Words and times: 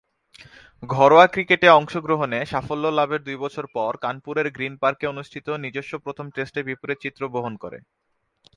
ঘরোয়া 0.83 1.25
ক্রিকেটে 1.27 1.67
অংশগ্রহণে 1.69 2.39
সাফল্য 2.45 2.85
লাভের 2.89 3.21
দুই 3.23 3.37
বছর 3.37 3.65
পর 3.75 3.91
কানপুরের 3.97 4.47
গ্রীন 4.51 4.73
পার্কে 4.77 5.05
অনুষ্ঠিত 5.07 5.47
নিজস্ব 5.63 5.93
প্রথম 5.97 6.25
টেস্টে 6.29 6.61
বিপরীত 6.63 6.97
চিত্র 7.01 7.21
বহন 7.29 7.53
করে। 7.57 7.77